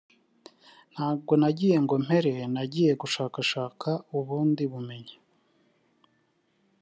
[0.93, 5.15] ntabwo nagiye ngo mpere nagiye gushakashaka ubundi bumenyi